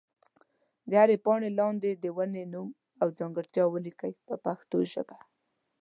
د 0.89 0.91
هرې 1.01 1.17
پاڼې 1.25 1.49
لاندې 1.59 1.91
د 1.93 2.05
ونې 2.17 2.43
نوم 2.53 2.69
او 3.01 3.07
ځانګړتیا 3.17 3.63
ولیکئ 3.69 4.13
په 4.27 4.35
پښتو 4.45 4.77
ژبه. 4.91 5.17